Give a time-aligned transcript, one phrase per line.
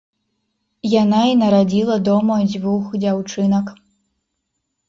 [1.01, 3.65] Яна і нарадзіла дома дзвюх дзяўчынак.